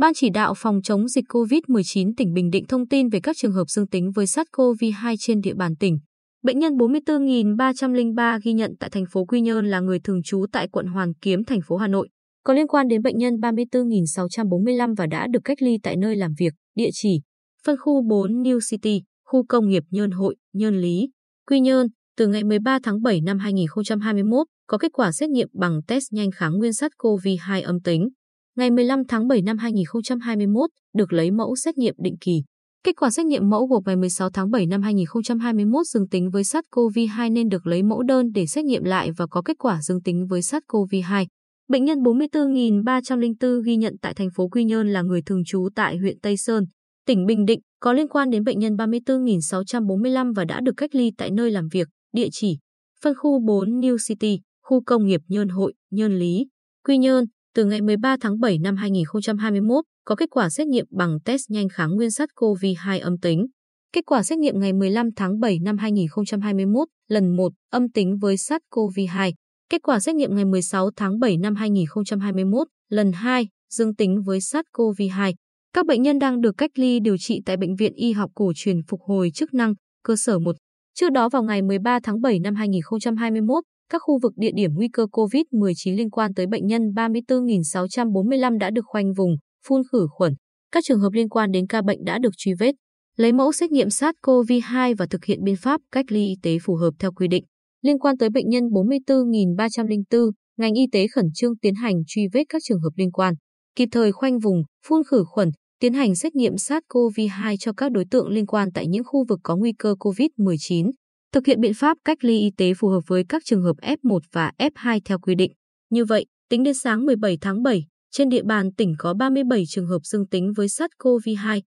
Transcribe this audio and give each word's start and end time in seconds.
Ban 0.00 0.14
chỉ 0.14 0.30
đạo 0.30 0.54
phòng 0.56 0.82
chống 0.82 1.08
dịch 1.08 1.24
COVID-19 1.28 2.12
tỉnh 2.16 2.32
Bình 2.32 2.50
Định 2.50 2.66
thông 2.66 2.88
tin 2.88 3.08
về 3.08 3.20
các 3.22 3.36
trường 3.36 3.52
hợp 3.52 3.64
dương 3.68 3.86
tính 3.86 4.10
với 4.14 4.26
SARS-CoV-2 4.26 5.16
trên 5.18 5.40
địa 5.40 5.54
bàn 5.54 5.76
tỉnh. 5.76 5.98
Bệnh 6.42 6.58
nhân 6.58 6.76
44.303 6.76 8.40
ghi 8.44 8.52
nhận 8.52 8.74
tại 8.80 8.90
thành 8.90 9.04
phố 9.12 9.24
Quy 9.24 9.40
Nhơn 9.40 9.66
là 9.66 9.80
người 9.80 10.00
thường 10.00 10.22
trú 10.22 10.46
tại 10.52 10.68
quận 10.68 10.86
Hoàn 10.86 11.14
Kiếm, 11.14 11.44
thành 11.44 11.60
phố 11.66 11.76
Hà 11.76 11.88
Nội. 11.88 12.08
Có 12.44 12.54
liên 12.54 12.66
quan 12.66 12.88
đến 12.88 13.02
bệnh 13.02 13.18
nhân 13.18 13.34
34.645 13.34 14.94
và 14.94 15.06
đã 15.06 15.26
được 15.30 15.40
cách 15.44 15.62
ly 15.62 15.78
tại 15.82 15.96
nơi 15.96 16.16
làm 16.16 16.32
việc, 16.38 16.54
địa 16.76 16.90
chỉ 16.92 17.20
phân 17.66 17.76
khu 17.80 18.02
4 18.08 18.42
New 18.42 18.58
City, 18.70 19.02
khu 19.24 19.44
công 19.48 19.68
nghiệp 19.68 19.82
Nhơn 19.90 20.10
Hội, 20.10 20.36
Nhơn 20.52 20.80
Lý, 20.80 21.10
Quy 21.50 21.60
Nhơn, 21.60 21.86
từ 22.16 22.26
ngày 22.26 22.44
13 22.44 22.78
tháng 22.82 23.02
7 23.02 23.20
năm 23.20 23.38
2021, 23.38 24.46
có 24.66 24.78
kết 24.78 24.92
quả 24.92 25.12
xét 25.12 25.30
nghiệm 25.30 25.48
bằng 25.52 25.80
test 25.86 26.12
nhanh 26.12 26.30
kháng 26.30 26.58
nguyên 26.58 26.70
SARS-CoV-2 26.70 27.64
âm 27.64 27.80
tính. 27.80 28.08
Ngày 28.56 28.70
15 28.70 29.02
tháng 29.08 29.28
7 29.28 29.42
năm 29.42 29.58
2021, 29.58 30.70
được 30.94 31.12
lấy 31.12 31.30
mẫu 31.30 31.56
xét 31.56 31.78
nghiệm 31.78 31.94
định 31.98 32.16
kỳ. 32.20 32.42
Kết 32.84 32.92
quả 32.96 33.10
xét 33.10 33.26
nghiệm 33.26 33.50
mẫu 33.50 33.66
gộp 33.66 33.82
ngày 33.86 33.96
16 33.96 34.30
tháng 34.30 34.50
7 34.50 34.66
năm 34.66 34.82
2021 34.82 35.86
dương 35.86 36.08
tính 36.08 36.30
với 36.30 36.42
SARS-CoV-2 36.42 37.32
nên 37.32 37.48
được 37.48 37.66
lấy 37.66 37.82
mẫu 37.82 38.02
đơn 38.02 38.32
để 38.34 38.46
xét 38.46 38.64
nghiệm 38.64 38.84
lại 38.84 39.10
và 39.16 39.26
có 39.26 39.42
kết 39.42 39.58
quả 39.58 39.82
dương 39.82 40.02
tính 40.02 40.26
với 40.26 40.40
SARS-CoV-2. 40.40 41.26
Bệnh 41.68 41.84
nhân 41.84 41.98
44.304 41.98 43.62
ghi 43.62 43.76
nhận 43.76 43.94
tại 44.02 44.14
thành 44.14 44.28
phố 44.34 44.48
Quy 44.48 44.64
Nhơn 44.64 44.88
là 44.88 45.02
người 45.02 45.22
thường 45.22 45.42
trú 45.46 45.68
tại 45.74 45.96
huyện 45.96 46.20
Tây 46.20 46.36
Sơn, 46.36 46.64
tỉnh 47.06 47.26
Bình 47.26 47.44
Định, 47.44 47.60
có 47.80 47.92
liên 47.92 48.08
quan 48.08 48.30
đến 48.30 48.44
bệnh 48.44 48.58
nhân 48.58 48.76
34.645 48.76 50.34
và 50.34 50.44
đã 50.44 50.60
được 50.60 50.74
cách 50.76 50.94
ly 50.94 51.12
tại 51.18 51.30
nơi 51.30 51.50
làm 51.50 51.68
việc, 51.72 51.88
địa 52.12 52.28
chỉ 52.32 52.58
phân 53.02 53.14
khu 53.14 53.40
4 53.46 53.80
New 53.80 53.96
City, 54.08 54.40
khu 54.62 54.82
công 54.86 55.06
nghiệp 55.06 55.20
Nhơn 55.28 55.48
Hội, 55.48 55.74
Nhơn 55.90 56.18
Lý, 56.18 56.46
Quy 56.86 56.98
Nhơn, 56.98 57.24
từ 57.54 57.64
ngày 57.64 57.80
13 57.80 58.16
tháng 58.20 58.40
7 58.40 58.58
năm 58.58 58.76
2021, 58.76 59.84
có 60.04 60.14
kết 60.14 60.30
quả 60.30 60.50
xét 60.50 60.66
nghiệm 60.66 60.86
bằng 60.90 61.18
test 61.24 61.50
nhanh 61.50 61.68
kháng 61.68 61.90
nguyên 61.94 62.08
SARS-CoV-2 62.08 63.00
âm 63.02 63.18
tính. 63.18 63.46
Kết 63.92 64.06
quả 64.06 64.22
xét 64.22 64.38
nghiệm 64.38 64.60
ngày 64.60 64.72
15 64.72 65.08
tháng 65.16 65.40
7 65.40 65.58
năm 65.58 65.78
2021, 65.78 66.88
lần 67.08 67.36
1, 67.36 67.52
âm 67.70 67.88
tính 67.88 68.18
với 68.20 68.36
SARS-CoV-2. 68.36 69.32
Kết 69.70 69.82
quả 69.82 70.00
xét 70.00 70.14
nghiệm 70.14 70.34
ngày 70.34 70.44
16 70.44 70.90
tháng 70.96 71.18
7 71.18 71.36
năm 71.36 71.54
2021, 71.54 72.68
lần 72.88 73.12
2, 73.12 73.48
dương 73.72 73.94
tính 73.94 74.22
với 74.26 74.38
SARS-CoV-2. 74.38 75.34
Các 75.72 75.86
bệnh 75.86 76.02
nhân 76.02 76.18
đang 76.18 76.40
được 76.40 76.52
cách 76.58 76.70
ly 76.74 77.00
điều 77.00 77.16
trị 77.18 77.42
tại 77.46 77.56
Bệnh 77.56 77.76
viện 77.76 77.92
Y 77.94 78.12
học 78.12 78.30
cổ 78.34 78.52
truyền 78.56 78.76
phục 78.88 79.00
hồi 79.02 79.30
chức 79.34 79.54
năng, 79.54 79.74
cơ 80.04 80.16
sở 80.16 80.38
1. 80.38 80.56
Trước 80.94 81.12
đó 81.12 81.28
vào 81.28 81.42
ngày 81.42 81.62
13 81.62 81.98
tháng 82.02 82.20
7 82.20 82.38
năm 82.38 82.54
2021, 82.54 83.64
các 83.90 84.02
khu 84.04 84.18
vực 84.22 84.32
địa 84.36 84.50
điểm 84.54 84.70
nguy 84.74 84.88
cơ 84.92 85.06
COVID-19 85.12 85.96
liên 85.96 86.10
quan 86.10 86.34
tới 86.34 86.46
bệnh 86.46 86.66
nhân 86.66 86.82
34.645 86.96 88.58
đã 88.58 88.70
được 88.70 88.84
khoanh 88.84 89.12
vùng, 89.12 89.36
phun 89.66 89.82
khử 89.92 90.06
khuẩn. 90.10 90.34
Các 90.72 90.84
trường 90.86 91.00
hợp 91.00 91.12
liên 91.12 91.28
quan 91.28 91.50
đến 91.50 91.66
ca 91.66 91.82
bệnh 91.82 92.04
đã 92.04 92.18
được 92.18 92.32
truy 92.36 92.52
vết, 92.58 92.74
lấy 93.16 93.32
mẫu 93.32 93.52
xét 93.52 93.70
nghiệm 93.70 93.88
SARS-CoV-2 93.88 94.94
và 94.98 95.06
thực 95.10 95.24
hiện 95.24 95.44
biện 95.44 95.56
pháp 95.56 95.80
cách 95.92 96.04
ly 96.08 96.26
y 96.26 96.34
tế 96.42 96.58
phù 96.62 96.74
hợp 96.74 96.90
theo 96.98 97.12
quy 97.12 97.28
định. 97.28 97.44
Liên 97.82 97.98
quan 97.98 98.18
tới 98.18 98.30
bệnh 98.30 98.48
nhân 98.48 98.64
44.304, 98.64 100.30
ngành 100.58 100.74
y 100.74 100.86
tế 100.92 101.06
khẩn 101.06 101.24
trương 101.34 101.56
tiến 101.56 101.74
hành 101.74 101.94
truy 102.06 102.22
vết 102.32 102.44
các 102.48 102.62
trường 102.64 102.80
hợp 102.80 102.90
liên 102.96 103.10
quan, 103.10 103.34
kịp 103.76 103.88
thời 103.92 104.12
khoanh 104.12 104.38
vùng, 104.38 104.62
phun 104.86 105.02
khử 105.10 105.24
khuẩn, 105.26 105.50
tiến 105.80 105.92
hành 105.92 106.14
xét 106.14 106.34
nghiệm 106.34 106.54
SARS-CoV-2 106.54 107.56
cho 107.60 107.72
các 107.72 107.92
đối 107.92 108.04
tượng 108.10 108.28
liên 108.28 108.46
quan 108.46 108.68
tại 108.72 108.86
những 108.86 109.04
khu 109.04 109.24
vực 109.28 109.40
có 109.42 109.56
nguy 109.56 109.72
cơ 109.78 109.94
COVID-19, 109.98 110.90
thực 111.32 111.46
hiện 111.46 111.60
biện 111.60 111.74
pháp 111.74 111.96
cách 112.04 112.24
ly 112.24 112.38
y 112.38 112.50
tế 112.56 112.74
phù 112.74 112.88
hợp 112.88 113.00
với 113.06 113.24
các 113.28 113.42
trường 113.44 113.62
hợp 113.62 113.76
F1 113.82 114.18
và 114.32 114.52
F2 114.58 115.00
theo 115.04 115.18
quy 115.18 115.34
định. 115.34 115.52
Như 115.90 116.04
vậy, 116.04 116.26
tính 116.48 116.62
đến 116.62 116.74
sáng 116.74 117.06
17 117.06 117.38
tháng 117.40 117.62
7, 117.62 117.84
trên 118.10 118.28
địa 118.28 118.42
bàn 118.42 118.72
tỉnh 118.76 118.94
có 118.98 119.14
37 119.14 119.64
trường 119.68 119.86
hợp 119.86 119.98
dương 120.04 120.26
tính 120.26 120.52
với 120.56 120.66
SARS-CoV-2, 120.66 121.60